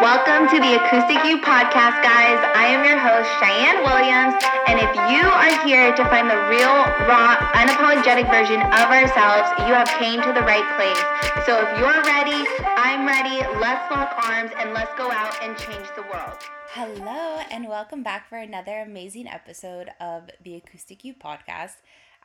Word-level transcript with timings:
Welcome 0.00 0.46
to 0.54 0.60
the 0.62 0.78
Acoustic 0.78 1.24
You 1.26 1.42
podcast, 1.42 1.98
guys. 2.06 2.38
I 2.54 2.70
am 2.70 2.86
your 2.86 3.02
host, 3.02 3.26
Cheyenne 3.42 3.82
Williams, 3.82 4.38
and 4.70 4.78
if 4.78 4.94
you 5.10 5.26
are 5.26 5.66
here 5.66 5.90
to 5.90 6.04
find 6.06 6.30
the 6.30 6.38
real, 6.46 6.70
raw, 7.10 7.34
unapologetic 7.58 8.30
version 8.30 8.62
of 8.62 8.86
ourselves, 8.94 9.50
you 9.66 9.74
have 9.74 9.90
came 9.98 10.22
to 10.22 10.30
the 10.32 10.46
right 10.46 10.62
place. 10.78 11.02
So 11.44 11.58
if 11.58 11.78
you're 11.82 12.02
ready, 12.06 12.46
I'm 12.78 13.10
ready. 13.10 13.42
Let's 13.58 13.90
lock 13.90 14.14
arms 14.22 14.52
and 14.56 14.72
let's 14.72 14.94
go 14.96 15.10
out 15.10 15.34
and 15.42 15.58
change 15.58 15.88
the 15.96 16.02
world. 16.02 16.38
Hello, 16.70 17.42
and 17.50 17.66
welcome 17.68 18.04
back 18.04 18.28
for 18.28 18.38
another 18.38 18.78
amazing 18.78 19.26
episode 19.26 19.90
of 20.00 20.30
the 20.44 20.54
Acoustic 20.54 21.02
You 21.02 21.12
podcast. 21.12 21.74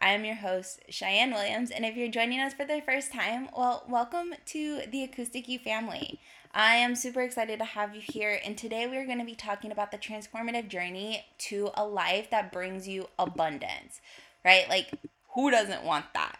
I 0.04 0.10
am 0.10 0.26
your 0.26 0.36
host, 0.36 0.82
Cheyenne 0.90 1.32
Williams, 1.32 1.72
and 1.72 1.86
if 1.86 1.96
you're 1.96 2.10
joining 2.10 2.42
us 2.42 2.54
for 2.54 2.66
the 2.66 2.82
first 2.86 3.14
time, 3.14 3.48
well, 3.56 3.86
welcome 3.88 4.34
to 4.48 4.82
the 4.92 5.02
Acoustic 5.02 5.48
You 5.48 5.58
family. 5.58 6.20
I 6.54 6.76
am 6.76 6.94
super 6.94 7.22
excited 7.22 7.58
to 7.60 7.64
have 7.64 7.96
you 7.96 8.02
here, 8.02 8.38
and 8.44 8.58
today 8.58 8.86
we're 8.86 9.06
going 9.06 9.20
to 9.20 9.26
be 9.26 9.34
talking 9.34 9.72
about 9.72 9.92
the 9.92 9.98
transformative 9.98 10.68
journey 10.68 11.24
to 11.38 11.70
a 11.76 11.86
life 11.86 12.30
that 12.32 12.52
brings 12.52 12.86
you 12.86 13.08
abundance, 13.18 14.02
right? 14.44 14.68
Like, 14.68 14.92
who 15.36 15.50
doesn't 15.50 15.86
want 15.86 16.08
that? 16.14 16.38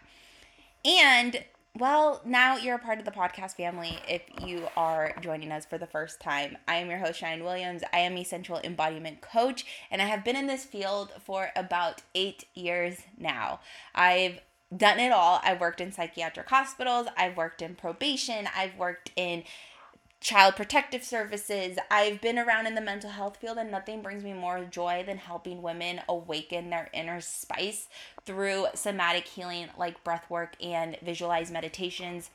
And 0.84 1.42
well, 1.76 2.20
now 2.24 2.56
you're 2.56 2.76
a 2.76 2.78
part 2.78 3.00
of 3.00 3.04
the 3.04 3.10
podcast 3.10 3.56
family 3.56 3.98
if 4.08 4.22
you 4.46 4.68
are 4.76 5.12
joining 5.20 5.50
us 5.50 5.66
for 5.66 5.76
the 5.76 5.88
first 5.88 6.20
time. 6.20 6.56
I 6.68 6.76
am 6.76 6.88
your 6.88 7.00
host, 7.00 7.18
Cheyenne 7.18 7.42
Williams. 7.42 7.82
I 7.92 7.98
am 7.98 8.16
a 8.16 8.22
sensual 8.22 8.60
embodiment 8.62 9.20
coach, 9.20 9.66
and 9.90 10.00
I 10.00 10.04
have 10.04 10.24
been 10.24 10.36
in 10.36 10.46
this 10.46 10.64
field 10.64 11.12
for 11.24 11.50
about 11.56 12.02
eight 12.14 12.44
years 12.54 13.02
now. 13.18 13.58
I've 13.92 14.40
done 14.76 15.00
it 15.00 15.10
all. 15.10 15.40
I've 15.42 15.60
worked 15.60 15.80
in 15.80 15.90
psychiatric 15.90 16.48
hospitals, 16.48 17.08
I've 17.16 17.36
worked 17.36 17.60
in 17.60 17.74
probation, 17.74 18.48
I've 18.56 18.76
worked 18.76 19.10
in 19.16 19.42
child 20.24 20.56
protective 20.56 21.04
services. 21.04 21.76
I've 21.90 22.22
been 22.22 22.38
around 22.38 22.66
in 22.66 22.74
the 22.74 22.80
mental 22.80 23.10
health 23.10 23.36
field, 23.36 23.58
and 23.58 23.70
nothing 23.70 24.00
brings 24.00 24.24
me 24.24 24.32
more 24.32 24.64
joy 24.64 25.04
than 25.06 25.18
helping 25.18 25.60
women 25.60 26.00
awaken 26.08 26.70
their 26.70 26.88
inner 26.94 27.20
spice 27.20 27.88
through 28.24 28.68
somatic 28.74 29.28
healing 29.28 29.68
like 29.76 30.02
breath 30.02 30.24
work 30.30 30.56
and 30.62 30.96
visualized 31.02 31.52
meditations. 31.52 32.30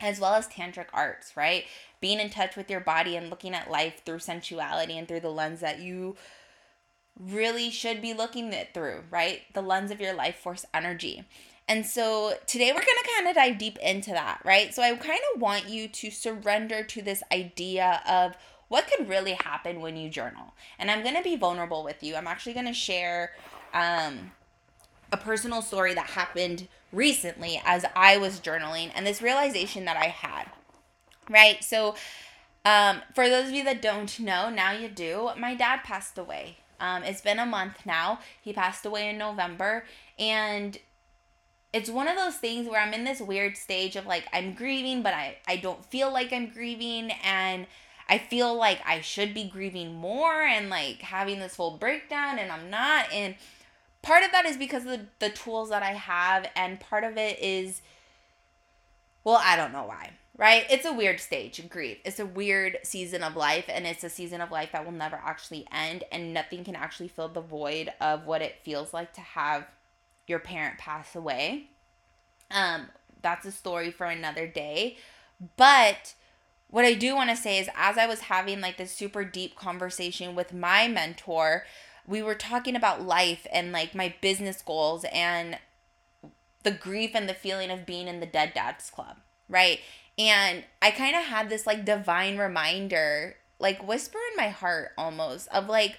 As 0.00 0.18
well 0.18 0.34
as 0.34 0.48
tantric 0.48 0.86
arts, 0.92 1.36
right? 1.36 1.66
Being 2.00 2.18
in 2.18 2.30
touch 2.30 2.56
with 2.56 2.70
your 2.70 2.80
body 2.80 3.14
and 3.14 3.28
looking 3.28 3.54
at 3.54 3.70
life 3.70 4.00
through 4.04 4.18
sensuality 4.18 4.98
and 4.98 5.06
through 5.06 5.20
the 5.20 5.28
lens 5.28 5.60
that 5.60 5.80
you 5.80 6.16
really 7.20 7.70
should 7.70 8.00
be 8.00 8.14
looking 8.14 8.52
it 8.54 8.72
through, 8.72 9.04
right? 9.10 9.42
The 9.52 9.60
lens 9.60 9.90
of 9.90 10.00
your 10.00 10.14
life 10.14 10.36
force 10.36 10.64
energy. 10.72 11.24
And 11.68 11.86
so 11.86 12.34
today 12.46 12.66
we're 12.72 12.74
going 12.74 12.84
to 12.84 13.10
kind 13.16 13.28
of 13.28 13.34
dive 13.34 13.58
deep 13.58 13.78
into 13.78 14.10
that, 14.10 14.40
right? 14.44 14.74
So 14.74 14.82
I 14.82 14.94
kind 14.96 15.20
of 15.34 15.40
want 15.40 15.68
you 15.68 15.88
to 15.88 16.10
surrender 16.10 16.82
to 16.84 17.02
this 17.02 17.22
idea 17.32 18.02
of 18.06 18.36
what 18.68 18.88
could 18.88 19.08
really 19.08 19.34
happen 19.34 19.80
when 19.80 19.96
you 19.96 20.08
journal. 20.08 20.54
And 20.78 20.90
I'm 20.90 21.02
going 21.02 21.14
to 21.14 21.22
be 21.22 21.36
vulnerable 21.36 21.84
with 21.84 22.02
you. 22.02 22.16
I'm 22.16 22.26
actually 22.26 22.54
going 22.54 22.66
to 22.66 22.72
share 22.72 23.32
um, 23.72 24.32
a 25.12 25.16
personal 25.16 25.62
story 25.62 25.94
that 25.94 26.06
happened 26.06 26.68
recently 26.92 27.60
as 27.64 27.84
I 27.94 28.16
was 28.16 28.40
journaling 28.40 28.90
and 28.94 29.06
this 29.06 29.22
realization 29.22 29.84
that 29.84 29.96
I 29.96 30.06
had, 30.06 30.46
right? 31.28 31.62
So, 31.62 31.94
um, 32.64 33.02
for 33.14 33.28
those 33.28 33.48
of 33.48 33.54
you 33.54 33.64
that 33.64 33.82
don't 33.82 34.20
know, 34.20 34.48
now 34.48 34.72
you 34.72 34.88
do. 34.88 35.30
My 35.36 35.54
dad 35.54 35.80
passed 35.82 36.16
away. 36.16 36.58
Um, 36.78 37.02
it's 37.02 37.20
been 37.20 37.38
a 37.38 37.46
month 37.46 37.84
now. 37.84 38.20
He 38.40 38.52
passed 38.52 38.86
away 38.86 39.08
in 39.08 39.18
November, 39.18 39.84
and 40.18 40.78
it's 41.72 41.88
one 41.88 42.08
of 42.08 42.16
those 42.16 42.36
things 42.36 42.68
where 42.68 42.80
I'm 42.80 42.92
in 42.92 43.04
this 43.04 43.20
weird 43.20 43.56
stage 43.56 43.96
of 43.96 44.06
like 44.06 44.26
I'm 44.32 44.54
grieving, 44.54 45.02
but 45.02 45.14
I 45.14 45.36
I 45.46 45.56
don't 45.56 45.84
feel 45.86 46.12
like 46.12 46.32
I'm 46.32 46.48
grieving 46.48 47.10
and 47.24 47.66
I 48.08 48.18
feel 48.18 48.54
like 48.54 48.80
I 48.84 49.00
should 49.00 49.32
be 49.32 49.44
grieving 49.44 49.94
more 49.94 50.42
and 50.42 50.68
like 50.68 51.00
having 51.00 51.40
this 51.40 51.56
full 51.56 51.78
breakdown 51.78 52.38
and 52.38 52.52
I'm 52.52 52.68
not 52.68 53.10
and 53.12 53.36
part 54.02 54.24
of 54.24 54.32
that 54.32 54.44
is 54.44 54.56
because 54.56 54.84
of 54.84 54.90
the, 54.90 55.06
the 55.18 55.30
tools 55.30 55.70
that 55.70 55.82
I 55.82 55.92
have 55.92 56.46
and 56.54 56.78
part 56.78 57.04
of 57.04 57.16
it 57.16 57.38
is 57.38 57.80
well, 59.24 59.40
I 59.40 59.56
don't 59.56 59.72
know 59.72 59.84
why. 59.84 60.10
Right? 60.36 60.66
It's 60.70 60.86
a 60.86 60.92
weird 60.92 61.20
stage 61.20 61.66
grief. 61.68 61.98
It's 62.04 62.18
a 62.18 62.26
weird 62.26 62.78
season 62.82 63.22
of 63.22 63.36
life 63.36 63.66
and 63.68 63.86
it's 63.86 64.02
a 64.02 64.10
season 64.10 64.40
of 64.40 64.50
life 64.50 64.70
that 64.72 64.84
will 64.84 64.92
never 64.92 65.16
actually 65.16 65.66
end 65.70 66.04
and 66.10 66.34
nothing 66.34 66.64
can 66.64 66.74
actually 66.74 67.08
fill 67.08 67.28
the 67.28 67.40
void 67.40 67.92
of 68.00 68.26
what 68.26 68.42
it 68.42 68.56
feels 68.62 68.92
like 68.92 69.12
to 69.14 69.20
have 69.20 69.66
your 70.26 70.38
parent 70.38 70.78
pass 70.78 71.14
away. 71.14 71.68
Um, 72.50 72.88
that's 73.22 73.46
a 73.46 73.52
story 73.52 73.90
for 73.90 74.06
another 74.06 74.46
day. 74.46 74.96
But 75.56 76.14
what 76.68 76.84
I 76.84 76.94
do 76.94 77.14
want 77.14 77.30
to 77.30 77.36
say 77.36 77.58
is, 77.58 77.68
as 77.76 77.98
I 77.98 78.06
was 78.06 78.20
having 78.20 78.60
like 78.60 78.76
this 78.76 78.92
super 78.92 79.24
deep 79.24 79.56
conversation 79.56 80.34
with 80.34 80.52
my 80.52 80.88
mentor, 80.88 81.64
we 82.06 82.22
were 82.22 82.34
talking 82.34 82.76
about 82.76 83.02
life 83.02 83.46
and 83.52 83.72
like 83.72 83.94
my 83.94 84.14
business 84.20 84.62
goals 84.62 85.04
and 85.12 85.58
the 86.62 86.70
grief 86.70 87.10
and 87.14 87.28
the 87.28 87.34
feeling 87.34 87.70
of 87.70 87.86
being 87.86 88.08
in 88.08 88.20
the 88.20 88.26
Dead 88.26 88.52
Dads 88.54 88.90
Club, 88.90 89.16
right? 89.48 89.80
And 90.18 90.64
I 90.80 90.90
kind 90.90 91.16
of 91.16 91.24
had 91.24 91.48
this 91.48 91.66
like 91.66 91.84
divine 91.84 92.38
reminder, 92.38 93.36
like 93.58 93.86
whisper 93.86 94.18
in 94.30 94.36
my 94.36 94.48
heart 94.48 94.92
almost, 94.96 95.48
of 95.48 95.68
like 95.68 95.98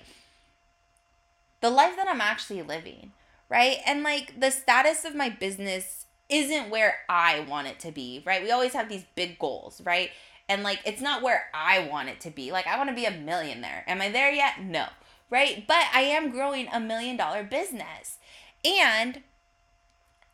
the 1.62 1.70
life 1.70 1.96
that 1.96 2.08
I'm 2.08 2.22
actually 2.22 2.62
living 2.62 3.12
right? 3.50 3.78
And 3.86 4.04
like 4.04 4.40
the 4.40 4.52
status 4.52 5.06
of 5.06 5.16
my 5.16 5.30
business 5.30 6.06
isn't 6.30 6.70
where 6.70 7.00
I 7.10 7.42
want 7.42 7.68
it 7.68 7.80
to 7.82 7.92
be, 7.92 8.24
right? 8.26 8.42
We 8.42 8.52
always 8.52 8.74
have 8.74 8.90
these 8.90 9.06
big 9.16 9.38
goals, 9.40 9.82
right? 9.84 10.10
And 10.50 10.64
like 10.64 10.80
it's 10.86 11.02
not 11.02 11.22
where 11.22 11.46
I 11.54 11.88
want 11.88 12.10
it 12.10 12.20
to 12.22 12.32
be. 12.32 12.52
Like 12.52 12.68
I 12.68 12.78
want 12.78 12.90
to 12.90 12.96
be 12.96 13.06
a 13.06 13.12
millionaire. 13.12 13.84
Am 13.88 14.02
I 14.02 14.10
there 14.10 14.32
yet? 14.32 14.62
No. 14.62 14.88
Right? 15.30 15.66
But 15.68 15.86
I 15.94 16.02
am 16.02 16.32
growing 16.32 16.68
a 16.72 16.80
million 16.80 17.18
dollar 17.18 17.44
business. 17.44 18.18
And 18.64 19.24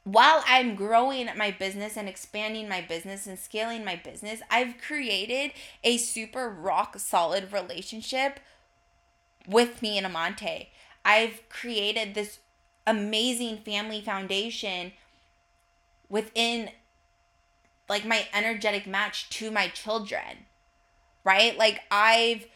while 0.03 0.43
I'm 0.47 0.75
growing 0.75 1.29
my 1.37 1.51
business 1.51 1.95
and 1.95 2.09
expanding 2.09 2.67
my 2.67 2.81
business 2.81 3.27
and 3.27 3.37
scaling 3.37 3.85
my 3.85 3.95
business, 3.95 4.41
I've 4.49 4.77
created 4.77 5.51
a 5.83 5.97
super 5.97 6.49
rock 6.49 6.97
solid 6.99 7.53
relationship 7.53 8.39
with 9.47 9.81
me 9.81 9.97
and 9.97 10.05
Amante. 10.05 10.69
I've 11.05 11.47
created 11.49 12.13
this 12.13 12.39
amazing 12.87 13.57
family 13.57 14.01
foundation 14.01 14.93
within 16.09 16.69
like 17.87 18.05
my 18.05 18.27
energetic 18.33 18.87
match 18.87 19.29
to 19.29 19.51
my 19.51 19.67
children 19.67 20.45
right? 21.23 21.57
Like 21.57 21.81
i've 21.91 22.47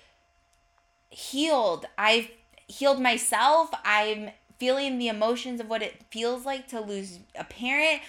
healed 1.10 1.86
i've 1.98 2.30
healed 2.68 3.02
myself. 3.02 3.70
I'm 3.84 4.32
feeling 4.58 4.98
the 4.98 5.10
emotions 5.10 5.60
of 5.60 5.70
what 5.70 5.82
it 5.82 6.04
feels 6.10 6.46
like 6.46 6.68
to 6.70 6.80
lose 6.80 7.20
a 7.36 7.44
parent. 7.44 8.02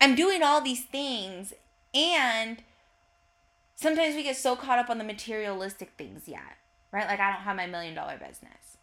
I'm 0.00 0.14
doing 0.14 0.42
all 0.42 0.60
these 0.60 0.84
things 0.84 1.54
and 1.94 2.58
sometimes 3.76 4.16
we 4.16 4.22
get 4.22 4.36
so 4.36 4.56
caught 4.56 4.78
up 4.78 4.90
on 4.90 4.98
the 4.98 5.04
materialistic 5.04 5.92
things 5.96 6.28
yet 6.28 6.56
right? 6.92 7.06
Like 7.06 7.20
i 7.20 7.30
don't 7.30 7.42
have 7.42 7.56
my 7.56 7.66
million 7.66 7.94
dollar 7.94 8.18
business 8.18 8.78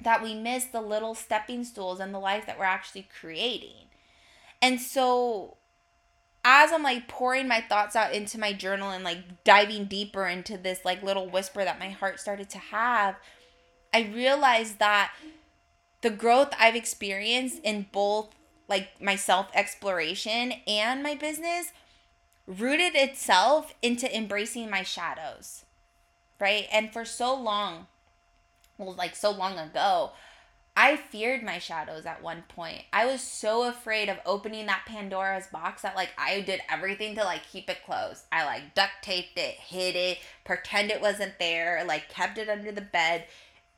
that 0.00 0.22
we 0.22 0.34
miss 0.34 0.64
the 0.66 0.80
little 0.80 1.14
stepping 1.14 1.64
stools 1.64 2.00
and 2.00 2.14
the 2.14 2.18
life 2.18 2.46
that 2.46 2.58
we're 2.58 2.64
actually 2.64 3.08
creating. 3.20 3.86
And 4.62 4.80
so 4.80 5.56
as 6.44 6.72
I'm 6.72 6.82
like 6.82 7.08
pouring 7.08 7.48
my 7.48 7.60
thoughts 7.60 7.96
out 7.96 8.12
into 8.12 8.38
my 8.38 8.52
journal 8.52 8.90
and 8.90 9.04
like 9.04 9.44
diving 9.44 9.86
deeper 9.86 10.26
into 10.26 10.56
this 10.56 10.84
like 10.84 11.02
little 11.02 11.28
whisper 11.28 11.64
that 11.64 11.78
my 11.78 11.90
heart 11.90 12.20
started 12.20 12.48
to 12.50 12.58
have, 12.58 13.16
I 13.92 14.10
realized 14.14 14.78
that 14.78 15.12
the 16.00 16.10
growth 16.10 16.52
I've 16.58 16.76
experienced 16.76 17.60
in 17.64 17.86
both 17.92 18.30
like 18.68 19.00
my 19.00 19.16
self 19.16 19.48
exploration 19.54 20.52
and 20.66 21.02
my 21.02 21.14
business 21.14 21.72
rooted 22.46 22.94
itself 22.94 23.74
into 23.82 24.14
embracing 24.16 24.70
my 24.70 24.82
shadows. 24.82 25.64
Right? 26.40 26.66
And 26.72 26.92
for 26.92 27.04
so 27.04 27.34
long, 27.34 27.88
well, 28.78 28.94
like 28.94 29.14
so 29.14 29.30
long 29.30 29.58
ago, 29.58 30.12
I 30.76 30.96
feared 30.96 31.42
my 31.42 31.58
shadows 31.58 32.06
at 32.06 32.22
one 32.22 32.44
point. 32.48 32.82
I 32.92 33.04
was 33.04 33.20
so 33.20 33.64
afraid 33.64 34.08
of 34.08 34.18
opening 34.24 34.66
that 34.66 34.84
Pandora's 34.86 35.48
box 35.48 35.82
that 35.82 35.96
like 35.96 36.10
I 36.16 36.40
did 36.40 36.60
everything 36.70 37.16
to 37.16 37.24
like 37.24 37.42
keep 37.50 37.68
it 37.68 37.84
closed. 37.84 38.24
I 38.30 38.44
like 38.44 38.74
duct 38.74 38.92
taped 39.02 39.36
it, 39.36 39.56
hid 39.56 39.96
it, 39.96 40.18
pretend 40.44 40.92
it 40.92 41.00
wasn't 41.00 41.40
there, 41.40 41.82
like 41.84 42.08
kept 42.08 42.38
it 42.38 42.48
under 42.48 42.70
the 42.70 42.80
bed. 42.80 43.24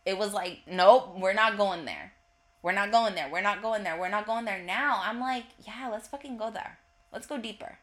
It 0.04 0.18
was 0.18 0.34
like, 0.34 0.58
nope, 0.66 1.16
we're 1.18 1.32
not 1.32 1.56
going 1.56 1.86
there. 1.86 2.12
We're 2.62 2.72
not 2.72 2.92
going 2.92 3.14
there. 3.14 3.30
We're 3.32 3.40
not 3.40 3.62
going 3.62 3.82
there. 3.82 3.98
We're 3.98 4.10
not 4.10 4.26
going 4.26 4.44
there. 4.44 4.62
Now 4.62 5.00
I'm 5.02 5.20
like, 5.20 5.44
yeah, 5.66 5.88
let's 5.90 6.08
fucking 6.08 6.36
go 6.36 6.50
there. 6.50 6.78
Let's 7.12 7.26
go 7.26 7.38
deeper. 7.38 7.78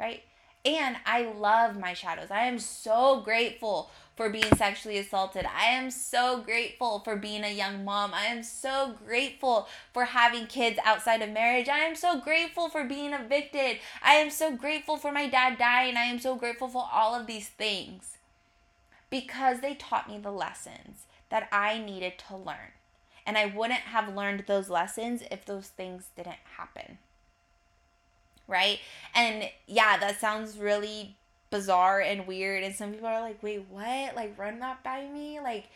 Right? 0.00 0.22
And 0.68 0.96
I 1.06 1.22
love 1.22 1.78
my 1.78 1.94
shadows. 1.94 2.30
I 2.30 2.44
am 2.46 2.58
so 2.58 3.20
grateful 3.22 3.90
for 4.16 4.28
being 4.30 4.52
sexually 4.56 4.98
assaulted. 4.98 5.46
I 5.46 5.66
am 5.66 5.90
so 5.90 6.42
grateful 6.42 7.00
for 7.00 7.16
being 7.16 7.44
a 7.44 7.54
young 7.54 7.84
mom. 7.84 8.12
I 8.14 8.26
am 8.26 8.42
so 8.42 8.94
grateful 9.06 9.68
for 9.94 10.06
having 10.06 10.46
kids 10.46 10.78
outside 10.84 11.22
of 11.22 11.30
marriage. 11.30 11.68
I 11.68 11.80
am 11.80 11.96
so 11.96 12.20
grateful 12.20 12.68
for 12.68 12.84
being 12.84 13.12
evicted. 13.14 13.78
I 14.02 14.14
am 14.14 14.30
so 14.30 14.56
grateful 14.56 14.96
for 14.98 15.12
my 15.12 15.28
dad 15.28 15.58
dying. 15.58 15.96
I 15.96 16.04
am 16.04 16.18
so 16.20 16.36
grateful 16.36 16.68
for 16.68 16.88
all 16.92 17.14
of 17.14 17.26
these 17.26 17.48
things. 17.48 18.18
because 19.10 19.60
they 19.60 19.74
taught 19.74 20.08
me 20.08 20.18
the 20.18 20.30
lessons 20.32 21.04
that 21.30 21.48
I 21.52 21.78
needed 21.78 22.18
to 22.28 22.36
learn. 22.36 22.72
And 23.26 23.36
I 23.38 23.46
wouldn't 23.46 23.80
have 23.80 24.14
learned 24.14 24.44
those 24.46 24.70
lessons 24.70 25.22
if 25.30 25.44
those 25.44 25.68
things 25.68 26.10
didn't 26.16 26.36
happen. 26.56 26.98
Right? 28.48 28.80
And 29.14 29.48
yeah, 29.66 29.98
that 29.98 30.20
sounds 30.20 30.58
really 30.58 31.16
bizarre 31.50 32.00
and 32.00 32.26
weird. 32.26 32.64
And 32.64 32.74
some 32.74 32.92
people 32.92 33.06
are 33.06 33.20
like, 33.20 33.42
wait, 33.42 33.66
what? 33.70 34.16
Like, 34.16 34.38
run 34.38 34.58
that 34.60 34.82
by 34.82 35.06
me? 35.06 35.38
Like, 35.40 35.66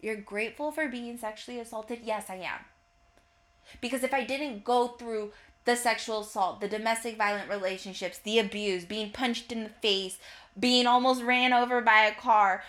you're 0.00 0.16
grateful 0.16 0.70
for 0.70 0.88
being 0.88 1.18
sexually 1.18 1.58
assaulted? 1.58 2.00
Yes, 2.04 2.26
I 2.28 2.36
am. 2.36 2.60
Because 3.80 4.02
if 4.02 4.14
I 4.14 4.24
didn't 4.24 4.64
go 4.64 4.88
through 4.88 5.32
the 5.64 5.76
sexual 5.76 6.20
assault, 6.20 6.60
the 6.60 6.68
domestic 6.68 7.16
violent 7.16 7.50
relationships, 7.50 8.18
the 8.18 8.38
abuse, 8.38 8.84
being 8.84 9.10
punched 9.10 9.52
in 9.52 9.64
the 9.64 9.68
face, 9.68 10.18
being 10.58 10.86
almost 10.86 11.22
ran 11.22 11.52
over 11.52 11.80
by 11.80 12.02
a 12.02 12.14
car, 12.14 12.62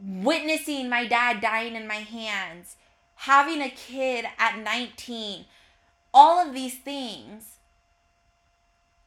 witnessing 0.00 0.88
my 0.88 1.06
dad 1.06 1.40
dying 1.40 1.74
in 1.74 1.88
my 1.88 1.94
hands, 1.96 2.76
having 3.16 3.60
a 3.60 3.70
kid 3.70 4.26
at 4.38 4.58
19, 4.58 5.46
all 6.14 6.46
of 6.46 6.54
these 6.54 6.78
things, 6.78 7.57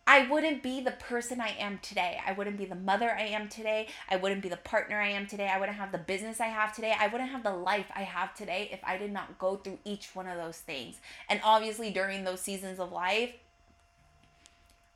I 0.08 0.28
wouldn't 0.28 0.64
be 0.64 0.82
the 0.82 0.92
person 0.92 1.40
I 1.40 1.56
am 1.60 1.80
today. 1.82 2.20
I 2.26 2.34
wouldn't 2.34 2.58
be 2.58 2.66
the 2.66 2.76
mother 2.76 3.12
I 3.12 3.28
am 3.28 3.48
today. 3.48 3.88
I 4.10 4.16
wouldn't 4.16 4.42
be 4.42 4.50
the 4.50 4.58
partner 4.58 5.00
I 5.00 5.10
am 5.10 5.28
today. 5.28 5.48
I 5.48 5.60
wouldn't 5.60 5.78
have 5.78 5.92
the 5.92 6.00
business 6.00 6.42
I 6.42 6.48
have 6.48 6.76
today. 6.76 6.94
I 7.00 7.08
wouldn't 7.08 7.30
have 7.30 7.44
the 7.44 7.54
life 7.54 7.86
I 7.96 8.02
have 8.02 8.34
today 8.34 8.70
if 8.72 8.80
I 8.84 8.98
did 8.98 9.12
not 9.12 9.38
go 9.38 9.58
through 9.58 9.80
each 9.86 10.16
one 10.16 10.28
of 10.28 10.38
those 10.38 10.58
things. 10.58 11.00
And 11.30 11.40
obviously, 11.44 11.92
during 11.92 12.24
those 12.24 12.42
seasons 12.42 12.80
of 12.80 12.92
life, 12.92 13.32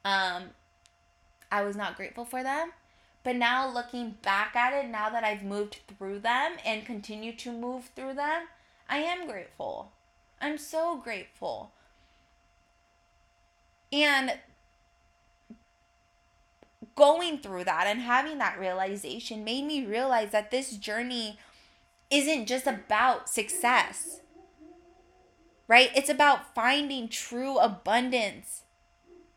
um, 0.03 0.45
I 1.51 1.63
was 1.63 1.75
not 1.75 1.95
grateful 1.95 2.25
for 2.25 2.41
them. 2.41 2.71
But 3.23 3.35
now, 3.35 3.71
looking 3.71 4.17
back 4.21 4.55
at 4.55 4.73
it, 4.73 4.89
now 4.89 5.09
that 5.09 5.23
I've 5.23 5.43
moved 5.43 5.79
through 5.87 6.19
them 6.19 6.53
and 6.65 6.85
continue 6.85 7.33
to 7.37 7.51
move 7.51 7.89
through 7.95 8.15
them, 8.15 8.47
I 8.89 8.97
am 8.97 9.27
grateful. 9.27 9.91
I'm 10.41 10.57
so 10.57 10.97
grateful. 10.97 11.71
And 13.91 14.33
going 16.95 17.39
through 17.39 17.65
that 17.65 17.87
and 17.87 18.01
having 18.01 18.37
that 18.37 18.59
realization 18.59 19.43
made 19.43 19.65
me 19.65 19.85
realize 19.85 20.31
that 20.31 20.51
this 20.51 20.77
journey 20.77 21.37
isn't 22.09 22.45
just 22.45 22.67
about 22.67 23.29
success, 23.29 24.21
right? 25.67 25.91
It's 25.95 26.09
about 26.09 26.55
finding 26.55 27.07
true 27.09 27.57
abundance 27.57 28.63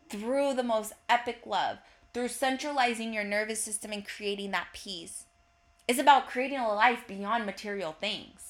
through 0.08 0.54
the 0.54 0.62
most 0.62 0.92
epic 1.08 1.40
love, 1.44 1.78
through 2.14 2.28
centralizing 2.28 3.12
your 3.12 3.24
nervous 3.24 3.62
system 3.62 3.92
and 3.92 4.06
creating 4.06 4.52
that 4.52 4.68
peace. 4.72 5.24
It's 5.86 5.98
about 5.98 6.28
creating 6.28 6.58
a 6.58 6.72
life 6.72 7.06
beyond 7.06 7.46
material 7.46 7.92
things. 7.92 8.47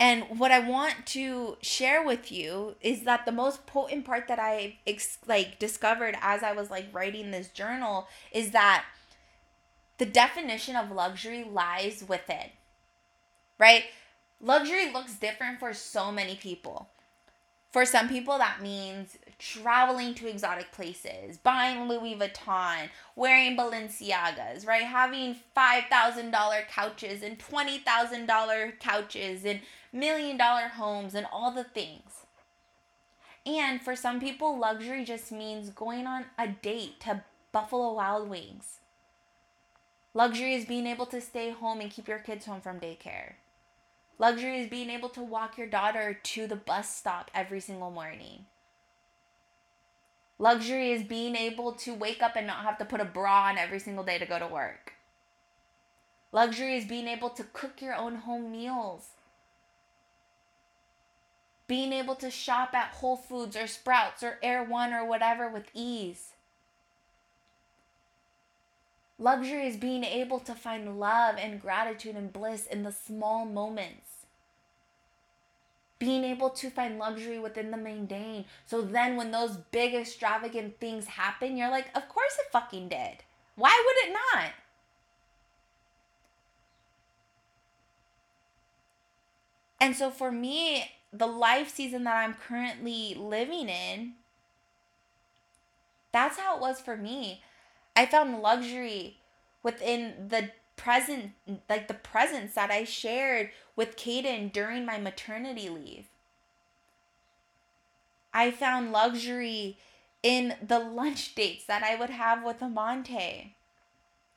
And 0.00 0.24
what 0.38 0.50
I 0.50 0.58
want 0.58 1.06
to 1.06 1.56
share 1.62 2.04
with 2.04 2.32
you 2.32 2.74
is 2.80 3.02
that 3.04 3.24
the 3.24 3.32
most 3.32 3.64
potent 3.66 4.04
part 4.04 4.26
that 4.28 4.38
I 4.40 4.76
ex- 4.86 5.18
like 5.26 5.58
discovered 5.58 6.16
as 6.20 6.42
I 6.42 6.52
was 6.52 6.70
like 6.70 6.86
writing 6.92 7.30
this 7.30 7.48
journal 7.48 8.08
is 8.32 8.50
that 8.50 8.84
the 9.98 10.06
definition 10.06 10.74
of 10.74 10.90
luxury 10.90 11.44
lies 11.44 12.04
within. 12.06 12.50
Right? 13.58 13.84
Luxury 14.40 14.92
looks 14.92 15.14
different 15.14 15.60
for 15.60 15.72
so 15.72 16.10
many 16.10 16.34
people. 16.34 16.88
For 17.70 17.84
some 17.84 18.08
people, 18.08 18.38
that 18.38 18.60
means 18.60 19.16
traveling 19.38 20.14
to 20.14 20.28
exotic 20.28 20.72
places, 20.72 21.38
buying 21.38 21.88
Louis 21.88 22.16
Vuitton, 22.16 22.88
wearing 23.16 23.56
Balenciagas, 23.56 24.66
right? 24.66 24.84
Having 24.84 25.36
$5,000 25.56 26.68
couches 26.68 27.22
and 27.22 27.38
$20,000 27.38 28.78
couches 28.80 29.44
and 29.44 29.60
million 29.92 30.36
dollar 30.36 30.68
homes 30.68 31.14
and 31.14 31.26
all 31.32 31.52
the 31.52 31.64
things. 31.64 32.24
And 33.46 33.80
for 33.80 33.94
some 33.94 34.20
people, 34.20 34.58
luxury 34.58 35.04
just 35.04 35.30
means 35.30 35.70
going 35.70 36.06
on 36.06 36.26
a 36.38 36.48
date 36.48 37.00
to 37.00 37.22
Buffalo 37.52 37.92
Wild 37.92 38.28
Wings. 38.28 38.80
Luxury 40.14 40.54
is 40.54 40.64
being 40.64 40.86
able 40.86 41.06
to 41.06 41.20
stay 41.20 41.50
home 41.50 41.80
and 41.80 41.90
keep 41.90 42.08
your 42.08 42.18
kids 42.18 42.46
home 42.46 42.60
from 42.60 42.80
daycare. 42.80 43.34
Luxury 44.18 44.60
is 44.60 44.70
being 44.70 44.90
able 44.90 45.08
to 45.10 45.20
walk 45.20 45.58
your 45.58 45.66
daughter 45.66 46.18
to 46.22 46.46
the 46.46 46.56
bus 46.56 46.88
stop 46.88 47.30
every 47.34 47.60
single 47.60 47.90
morning. 47.90 48.46
Luxury 50.38 50.92
is 50.92 51.04
being 51.04 51.36
able 51.36 51.72
to 51.72 51.94
wake 51.94 52.22
up 52.22 52.34
and 52.36 52.46
not 52.46 52.64
have 52.64 52.78
to 52.78 52.84
put 52.84 53.00
a 53.00 53.04
bra 53.04 53.46
on 53.48 53.58
every 53.58 53.78
single 53.78 54.04
day 54.04 54.18
to 54.18 54.26
go 54.26 54.38
to 54.38 54.46
work. 54.46 54.94
Luxury 56.32 56.76
is 56.76 56.84
being 56.84 57.06
able 57.06 57.30
to 57.30 57.44
cook 57.44 57.80
your 57.80 57.94
own 57.94 58.16
home 58.16 58.50
meals. 58.50 59.10
Being 61.68 61.92
able 61.92 62.16
to 62.16 62.30
shop 62.30 62.74
at 62.74 62.94
Whole 62.94 63.16
Foods 63.16 63.56
or 63.56 63.68
Sprouts 63.68 64.22
or 64.22 64.38
Erewhon 64.42 64.92
or 64.92 65.06
whatever 65.06 65.48
with 65.48 65.70
ease. 65.72 66.32
Luxury 69.18 69.68
is 69.68 69.76
being 69.76 70.02
able 70.02 70.40
to 70.40 70.54
find 70.54 70.98
love 70.98 71.36
and 71.38 71.62
gratitude 71.62 72.16
and 72.16 72.32
bliss 72.32 72.66
in 72.66 72.82
the 72.82 72.92
small 72.92 73.44
moments 73.44 74.13
being 75.98 76.24
able 76.24 76.50
to 76.50 76.70
find 76.70 76.98
luxury 76.98 77.38
within 77.38 77.70
the 77.70 77.76
mundane. 77.76 78.44
So 78.66 78.82
then 78.82 79.16
when 79.16 79.30
those 79.30 79.56
big 79.70 79.94
extravagant 79.94 80.80
things 80.80 81.06
happen, 81.06 81.56
you're 81.56 81.70
like, 81.70 81.86
of 81.94 82.08
course 82.08 82.36
it 82.38 82.52
fucking 82.52 82.88
did. 82.88 83.22
Why 83.56 83.82
would 83.86 84.08
it 84.08 84.12
not? 84.12 84.50
And 89.80 89.94
so 89.94 90.10
for 90.10 90.32
me, 90.32 90.90
the 91.12 91.26
life 91.26 91.68
season 91.68 92.04
that 92.04 92.16
I'm 92.16 92.34
currently 92.34 93.14
living 93.14 93.68
in, 93.68 94.14
that's 96.10 96.38
how 96.38 96.56
it 96.56 96.60
was 96.60 96.80
for 96.80 96.96
me. 96.96 97.42
I 97.96 98.06
found 98.06 98.40
luxury 98.40 99.18
within 99.62 100.28
the 100.28 100.50
present 100.76 101.32
like 101.68 101.86
the 101.86 101.94
presence 101.94 102.54
that 102.54 102.70
I 102.70 102.84
shared 102.84 103.50
with 103.76 103.96
Caden 103.96 104.52
during 104.52 104.84
my 104.84 104.98
maternity 104.98 105.68
leave. 105.68 106.06
I 108.32 108.50
found 108.50 108.92
luxury 108.92 109.78
in 110.22 110.54
the 110.66 110.78
lunch 110.78 111.34
dates 111.34 111.64
that 111.66 111.82
I 111.82 111.94
would 111.94 112.10
have 112.10 112.42
with 112.42 112.62
Amante. 112.62 113.54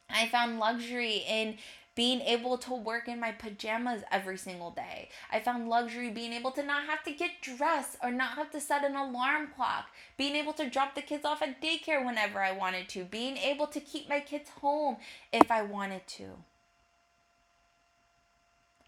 I 0.09 0.27
found 0.27 0.59
luxury 0.59 1.23
in 1.27 1.57
being 1.97 2.21
able 2.21 2.59
to 2.59 2.75
work 2.75 3.07
in 3.07 3.19
my 3.19 3.31
pajamas 3.31 4.03
every 4.11 4.37
single 4.37 4.69
day. 4.69 5.09
I 5.31 5.39
found 5.39 5.67
luxury 5.67 6.11
being 6.11 6.31
able 6.31 6.51
to 6.51 6.61
not 6.61 6.85
have 6.85 7.03
to 7.05 7.11
get 7.11 7.41
dressed 7.41 7.97
or 8.03 8.11
not 8.11 8.35
have 8.35 8.51
to 8.51 8.61
set 8.61 8.85
an 8.85 8.95
alarm 8.95 9.47
clock, 9.55 9.87
being 10.15 10.35
able 10.35 10.53
to 10.53 10.69
drop 10.69 10.93
the 10.93 11.01
kids 11.01 11.25
off 11.25 11.41
at 11.41 11.59
daycare 11.59 12.05
whenever 12.05 12.39
I 12.39 12.51
wanted 12.51 12.87
to, 12.89 13.03
being 13.03 13.35
able 13.37 13.65
to 13.65 13.79
keep 13.79 14.07
my 14.07 14.19
kids 14.19 14.51
home 14.61 14.97
if 15.33 15.49
I 15.49 15.63
wanted 15.63 16.05
to. 16.07 16.25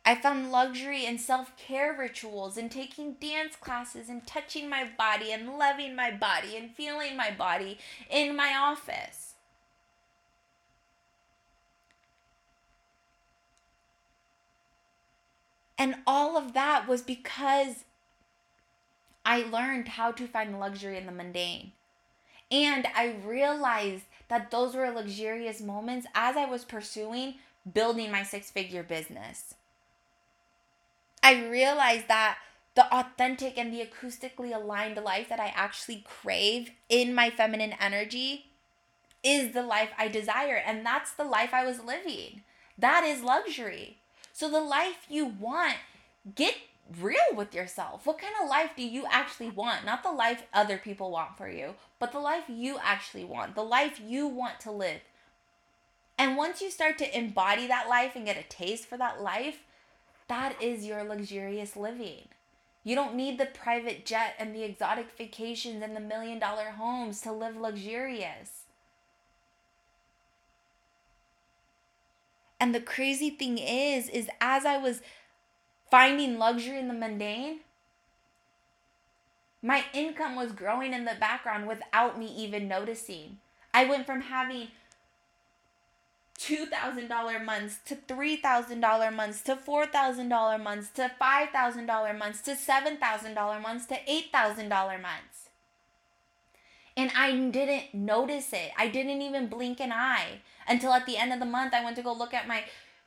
I 0.10 0.16
found 0.16 0.52
luxury 0.52 1.06
in 1.06 1.20
self 1.20 1.56
care 1.56 1.96
rituals 1.96 2.58
and 2.58 2.72
taking 2.72 3.14
dance 3.22 3.56
classes 3.56 4.10
and 4.10 4.26
touching 4.26 4.68
my 4.68 4.90
body 4.98 5.32
and 5.32 5.56
loving 5.56 5.96
my 5.96 6.10
body 6.10 6.58
and 6.58 6.72
feeling 6.72 7.16
my 7.16 7.30
body 7.30 7.78
in 8.10 8.36
my 8.36 8.56
office. 8.56 9.36
And 15.78 15.98
all 16.08 16.38
of 16.38 16.54
that 16.54 16.88
was 16.88 17.04
because 17.04 17.86
I 19.24 19.44
learned 19.44 19.90
how 19.90 20.12
to 20.14 20.26
find 20.26 20.60
luxury 20.60 20.98
in 20.98 21.06
the 21.06 21.12
mundane. 21.12 21.74
And 22.50 22.88
I 22.96 23.18
realized 23.24 24.06
that 24.28 24.50
those 24.50 24.74
were 24.74 24.90
luxurious 24.90 25.62
moments 25.62 26.08
as 26.16 26.36
I 26.36 26.46
was 26.46 26.66
pursuing 26.66 27.36
building 27.72 28.10
my 28.10 28.24
six 28.24 28.50
figure 28.50 28.82
business. 28.82 29.54
I 31.22 31.46
realized 31.48 32.08
that 32.08 32.38
the 32.76 32.94
authentic 32.94 33.58
and 33.58 33.74
the 33.74 33.86
acoustically 33.86 34.56
aligned 34.56 34.98
life 34.98 35.30
that 35.30 35.40
I 35.40 35.54
actually 35.56 36.04
crave 36.08 36.72
in 36.88 37.14
my 37.14 37.30
feminine 37.30 37.74
energy 37.80 38.46
is 39.24 39.54
the 39.54 39.64
life 39.64 39.90
I 39.98 40.08
desire. 40.08 40.56
And 40.56 40.86
that's 40.86 41.12
the 41.12 41.26
life 41.26 41.54
I 41.54 41.66
was 41.66 41.84
living. 41.84 42.44
That 42.78 43.04
is 43.04 43.22
luxury. 43.22 43.98
So 44.32 44.50
the 44.50 44.62
life 44.62 45.06
you 45.10 45.26
want, 45.26 45.76
get 46.36 46.56
real 47.00 47.18
with 47.36 47.54
yourself. 47.54 48.06
What 48.06 48.20
kind 48.20 48.34
of 48.42 48.50
life 48.50 48.72
do 48.76 48.84
you 48.84 49.06
actually 49.10 49.50
want? 49.50 49.86
Not 49.86 50.04
the 50.04 50.12
life 50.12 50.44
other 50.54 50.78
people 50.78 51.12
want 51.12 51.38
for 51.38 51.50
you, 51.50 51.76
but 52.00 52.12
the 52.12 52.20
life 52.20 52.46
you 52.48 52.80
actually 52.82 53.26
want, 53.26 53.56
the 53.56 53.64
life 53.64 54.00
you 54.00 54.28
want 54.28 54.60
to 54.62 54.72
live. 54.72 55.02
And 56.18 56.38
once 56.38 56.62
you 56.62 56.72
start 56.72 56.98
to 57.00 57.18
embody 57.18 57.68
that 57.68 57.90
life 57.90 58.16
and 58.16 58.26
get 58.26 58.38
a 58.38 58.44
taste 58.44 58.86
for 58.86 58.98
that 58.98 59.22
life, 59.22 59.60
that 60.30 60.56
is 60.62 60.86
your 60.86 61.04
luxurious 61.04 61.76
living. 61.76 62.30
You 62.84 62.96
don't 62.96 63.16
need 63.16 63.38
the 63.38 63.46
private 63.46 64.06
jet 64.06 64.36
and 64.40 64.56
the 64.56 64.64
exotic 64.64 65.08
vacations 65.18 65.84
and 65.84 65.96
the 65.96 66.00
million 66.00 66.40
dollar 66.40 66.72
homes 66.72 67.22
to 67.22 67.32
live 67.32 67.58
luxurious. 67.58 68.64
And 72.60 72.74
the 72.74 72.82
crazy 72.82 73.30
thing 73.30 73.58
is, 73.58 74.10
is 74.10 74.30
as 74.42 74.66
I 74.66 74.78
was 74.78 75.02
finding 75.90 76.38
luxury 76.38 76.80
in 76.80 76.88
the 76.88 76.94
mundane, 76.94 77.60
my 79.62 79.84
income 79.94 80.36
was 80.36 80.52
growing 80.52 80.94
in 80.94 81.06
the 81.06 81.16
background 81.20 81.68
without 81.68 82.18
me 82.18 82.28
even 82.28 82.68
noticing. 82.68 83.40
I 83.74 83.86
went 83.86 84.06
from 84.06 84.22
having 84.22 84.70
$2,000 86.40 87.44
months 87.44 87.80
to 87.86 87.96
$3,000 87.96 89.14
months 89.14 89.42
to 89.42 89.56
$4,000 89.56 90.64
months 90.64 90.90
to 90.92 91.12
$5,000 91.22 92.18
months 92.18 92.42
to 92.42 92.52
$7,000 92.52 93.62
months 93.62 93.86
to 93.88 93.96
$8,000 93.96 94.70
months. 95.02 95.50
And 96.96 97.12
I 97.16 97.32
didn't 97.32 97.94
notice 97.94 98.52
it. 98.54 98.72
I 98.78 98.88
didn't 98.88 99.22
even 99.22 99.48
blink 99.48 99.80
an 99.80 99.92
eye 99.92 100.40
until 100.68 100.94
at 100.94 101.06
the 101.06 101.18
end 101.18 101.34
of 101.34 101.40
the 101.40 101.46
month 101.46 101.74
I 101.74 101.84
went 101.84 101.96
to 101.98 102.04
go 102.04 102.14
look 102.14 102.34
at 102.34 102.48
my 102.48 102.64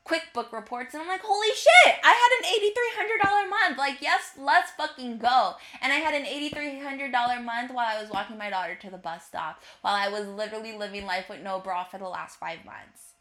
QuickBook 0.06 0.52
reports 0.52 0.94
and 0.94 1.02
I'm 1.02 1.08
like, 1.08 1.20
holy 1.22 1.54
shit, 1.54 1.96
I 2.02 2.12
had 2.12 2.30
an 2.38 3.26
$8,300 3.46 3.50
month. 3.50 3.78
Like, 3.78 4.02
yes, 4.02 4.32
let's 4.36 4.72
fucking 4.72 5.18
go. 5.18 5.54
And 5.80 5.92
I 5.92 5.96
had 5.96 6.14
an 6.14 6.24
$8,300 6.24 7.44
month 7.44 7.72
while 7.72 7.86
I 7.86 8.00
was 8.00 8.10
walking 8.10 8.36
my 8.36 8.50
daughter 8.50 8.74
to 8.74 8.90
the 8.90 8.98
bus 8.98 9.26
stop, 9.26 9.62
while 9.80 9.94
I 9.94 10.08
was 10.08 10.26
literally 10.26 10.76
living 10.76 11.06
life 11.06 11.28
with 11.28 11.40
no 11.40 11.60
bra 11.60 11.84
for 11.84 11.98
the 11.98 12.08
last 12.08 12.38
five 12.38 12.64
months. 12.64 13.11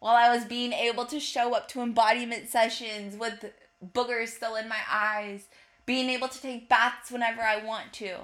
While 0.00 0.16
I 0.16 0.34
was 0.34 0.44
being 0.44 0.72
able 0.72 1.06
to 1.06 1.18
show 1.18 1.54
up 1.54 1.68
to 1.68 1.82
embodiment 1.82 2.48
sessions 2.48 3.16
with 3.16 3.52
boogers 3.84 4.28
still 4.28 4.54
in 4.54 4.68
my 4.68 4.80
eyes, 4.90 5.46
being 5.86 6.08
able 6.10 6.28
to 6.28 6.40
take 6.40 6.68
baths 6.68 7.10
whenever 7.10 7.42
I 7.42 7.64
want 7.64 7.92
to. 7.94 8.18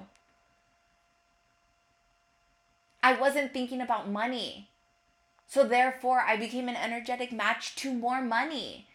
I 3.03 3.15
wasn't 3.15 3.53
thinking 3.53 3.81
about 3.81 4.09
money. 4.09 4.69
So 5.47 5.67
therefore, 5.67 6.21
I 6.21 6.37
became 6.37 6.69
an 6.69 6.77
energetic 6.77 7.33
match 7.33 7.75
to 7.77 7.93
more 7.93 8.23
money. 8.23 8.87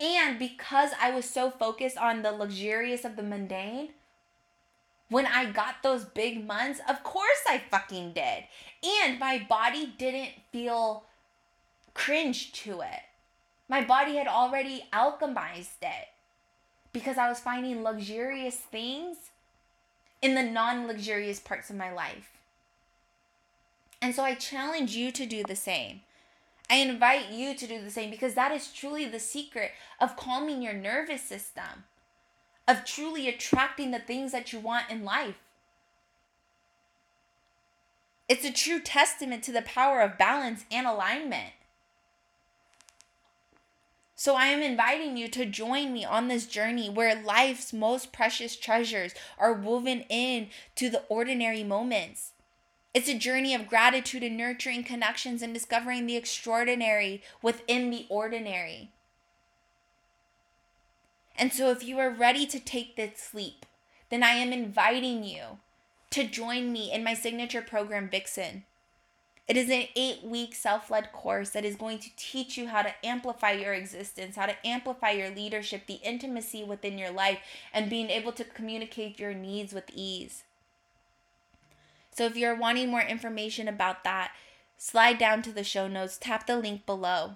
And 0.00 0.38
because 0.38 0.90
I 1.00 1.10
was 1.10 1.24
so 1.24 1.50
focused 1.50 1.96
on 1.96 2.22
the 2.22 2.32
luxurious 2.32 3.04
of 3.04 3.16
the 3.16 3.22
mundane, 3.22 3.90
when 5.08 5.26
I 5.26 5.52
got 5.52 5.82
those 5.82 6.04
big 6.04 6.46
months, 6.46 6.80
of 6.88 7.04
course 7.04 7.44
I 7.48 7.62
fucking 7.70 8.12
did. 8.12 8.44
And 9.02 9.18
my 9.18 9.46
body 9.48 9.94
didn't 9.96 10.32
feel 10.50 11.04
cringe 11.94 12.52
to 12.52 12.80
it. 12.80 13.02
My 13.68 13.82
body 13.82 14.16
had 14.16 14.28
already 14.28 14.84
alchemized 14.92 15.82
it 15.82 16.08
because 16.92 17.16
I 17.16 17.28
was 17.28 17.40
finding 17.40 17.82
luxurious 17.82 18.56
things 18.56 19.16
in 20.20 20.34
the 20.34 20.42
non 20.42 20.86
luxurious 20.86 21.40
parts 21.40 21.70
of 21.70 21.76
my 21.76 21.92
life. 21.92 22.30
And 24.02 24.14
so 24.14 24.22
I 24.22 24.34
challenge 24.34 24.94
you 24.94 25.10
to 25.12 25.24
do 25.24 25.42
the 25.44 25.56
same. 25.56 26.02
I 26.68 26.76
invite 26.76 27.30
you 27.30 27.54
to 27.54 27.66
do 27.66 27.80
the 27.80 27.90
same 27.90 28.10
because 28.10 28.34
that 28.34 28.52
is 28.52 28.72
truly 28.72 29.06
the 29.06 29.18
secret 29.18 29.72
of 30.00 30.16
calming 30.16 30.62
your 30.62 30.72
nervous 30.72 31.22
system, 31.22 31.84
of 32.66 32.84
truly 32.84 33.28
attracting 33.28 33.90
the 33.90 33.98
things 33.98 34.32
that 34.32 34.52
you 34.52 34.60
want 34.60 34.90
in 34.90 35.04
life. 35.04 35.36
It's 38.28 38.44
a 38.44 38.52
true 38.52 38.80
testament 38.80 39.42
to 39.44 39.52
the 39.52 39.62
power 39.62 40.00
of 40.00 40.16
balance 40.16 40.64
and 40.70 40.86
alignment. 40.86 41.52
So 44.24 44.36
I 44.36 44.46
am 44.46 44.62
inviting 44.62 45.18
you 45.18 45.28
to 45.28 45.44
join 45.44 45.92
me 45.92 46.02
on 46.02 46.28
this 46.28 46.46
journey 46.46 46.88
where 46.88 47.14
life's 47.14 47.74
most 47.74 48.10
precious 48.10 48.56
treasures 48.56 49.12
are 49.36 49.52
woven 49.52 50.00
in 50.08 50.48
to 50.76 50.88
the 50.88 51.02
ordinary 51.10 51.62
moments. 51.62 52.32
It's 52.94 53.10
a 53.10 53.18
journey 53.18 53.54
of 53.54 53.68
gratitude 53.68 54.22
and 54.22 54.34
nurturing 54.34 54.82
connections 54.82 55.42
and 55.42 55.52
discovering 55.52 56.06
the 56.06 56.16
extraordinary 56.16 57.22
within 57.42 57.90
the 57.90 58.06
ordinary. 58.08 58.92
And 61.36 61.52
so, 61.52 61.70
if 61.70 61.84
you 61.84 61.98
are 61.98 62.08
ready 62.08 62.46
to 62.46 62.58
take 62.58 62.96
this 62.96 63.34
leap, 63.34 63.66
then 64.08 64.22
I 64.22 64.36
am 64.36 64.54
inviting 64.54 65.22
you 65.22 65.58
to 66.12 66.24
join 66.24 66.72
me 66.72 66.90
in 66.90 67.04
my 67.04 67.12
signature 67.12 67.60
program, 67.60 68.08
Vixen. 68.08 68.64
It 69.46 69.58
is 69.58 69.68
an 69.68 69.84
eight 69.94 70.22
week 70.22 70.54
self 70.54 70.90
led 70.90 71.12
course 71.12 71.50
that 71.50 71.66
is 71.66 71.76
going 71.76 71.98
to 71.98 72.10
teach 72.16 72.56
you 72.56 72.68
how 72.68 72.82
to 72.82 72.94
amplify 73.04 73.52
your 73.52 73.74
existence, 73.74 74.36
how 74.36 74.46
to 74.46 74.66
amplify 74.66 75.10
your 75.10 75.28
leadership, 75.30 75.86
the 75.86 76.00
intimacy 76.02 76.64
within 76.64 76.96
your 76.96 77.10
life, 77.10 77.40
and 77.72 77.90
being 77.90 78.08
able 78.08 78.32
to 78.32 78.44
communicate 78.44 79.18
your 79.18 79.34
needs 79.34 79.74
with 79.74 79.90
ease. 79.92 80.44
So 82.10 82.24
if 82.24 82.36
you're 82.36 82.54
wanting 82.56 82.90
more 82.90 83.02
information 83.02 83.68
about 83.68 84.02
that, 84.04 84.32
slide 84.78 85.18
down 85.18 85.42
to 85.42 85.52
the 85.52 85.64
show 85.64 85.88
notes, 85.88 86.16
tap 86.18 86.46
the 86.46 86.56
link 86.56 86.86
below. 86.86 87.34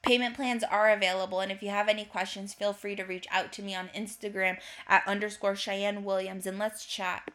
Payment 0.00 0.34
plans 0.34 0.64
are 0.64 0.90
available, 0.90 1.40
and 1.40 1.52
if 1.52 1.62
you 1.62 1.68
have 1.68 1.88
any 1.88 2.04
questions, 2.04 2.54
feel 2.54 2.72
free 2.72 2.96
to 2.96 3.04
reach 3.04 3.26
out 3.30 3.52
to 3.52 3.62
me 3.62 3.74
on 3.74 3.88
Instagram 3.88 4.58
at 4.88 5.06
underscore 5.06 5.54
Cheyenne 5.54 6.02
Williams 6.02 6.46
and 6.46 6.58
let's 6.58 6.86
chat. 6.86 7.30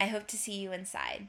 I 0.00 0.06
hope 0.06 0.26
to 0.28 0.36
see 0.36 0.54
you 0.54 0.72
inside. 0.72 1.28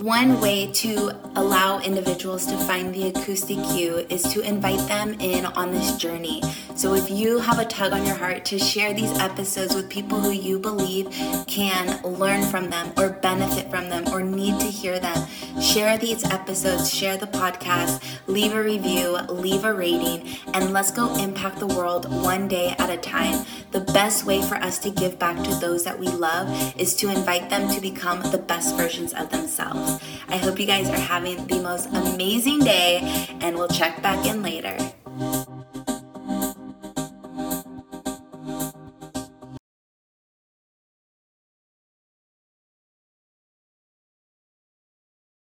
One 0.00 0.40
way 0.40 0.70
to 0.72 1.12
allow 1.36 1.80
individuals 1.80 2.46
to 2.46 2.56
find 2.56 2.94
the 2.94 3.08
Acoustic 3.08 3.58
You 3.72 4.06
is 4.08 4.22
to 4.32 4.40
invite 4.40 4.86
them 4.88 5.14
in 5.20 5.46
on 5.46 5.72
this 5.72 5.96
journey. 5.96 6.42
So 6.80 6.94
if 6.94 7.10
you 7.10 7.40
have 7.40 7.58
a 7.58 7.66
tug 7.66 7.92
on 7.92 8.06
your 8.06 8.14
heart 8.14 8.46
to 8.46 8.58
share 8.58 8.94
these 8.94 9.12
episodes 9.18 9.74
with 9.74 9.90
people 9.90 10.18
who 10.18 10.30
you 10.30 10.58
believe 10.58 11.10
can 11.46 12.00
learn 12.02 12.42
from 12.42 12.70
them 12.70 12.94
or 12.96 13.10
benefit 13.10 13.70
from 13.70 13.90
them 13.90 14.08
or 14.08 14.22
need 14.22 14.58
to 14.60 14.66
hear 14.66 14.98
them, 14.98 15.28
share 15.60 15.98
these 15.98 16.24
episodes, 16.24 16.90
share 16.90 17.18
the 17.18 17.26
podcast, 17.26 18.02
leave 18.26 18.54
a 18.54 18.62
review, 18.62 19.10
leave 19.28 19.64
a 19.64 19.74
rating, 19.74 20.26
and 20.54 20.72
let's 20.72 20.90
go 20.90 21.14
impact 21.16 21.58
the 21.58 21.66
world 21.66 22.10
one 22.24 22.48
day 22.48 22.74
at 22.78 22.88
a 22.88 22.96
time. 22.96 23.44
The 23.72 23.80
best 23.80 24.24
way 24.24 24.40
for 24.40 24.54
us 24.54 24.78
to 24.78 24.88
give 24.88 25.18
back 25.18 25.36
to 25.44 25.54
those 25.56 25.84
that 25.84 25.98
we 25.98 26.08
love 26.08 26.48
is 26.80 26.96
to 26.96 27.10
invite 27.10 27.50
them 27.50 27.68
to 27.74 27.80
become 27.82 28.22
the 28.32 28.38
best 28.38 28.74
versions 28.74 29.12
of 29.12 29.28
themselves. 29.28 30.02
I 30.28 30.38
hope 30.38 30.58
you 30.58 30.64
guys 30.64 30.88
are 30.88 30.96
having 30.96 31.46
the 31.46 31.60
most 31.60 31.90
amazing 31.92 32.60
day, 32.60 33.00
and 33.42 33.54
we'll 33.54 33.68
check 33.68 34.00
back 34.00 34.24
in 34.24 34.42
later. 34.42 34.78